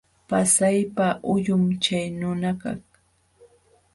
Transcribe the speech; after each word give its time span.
Pasaypa 0.29 1.05
huyum 1.27 1.63
chay 1.83 2.05
nunakaq. 2.19 2.81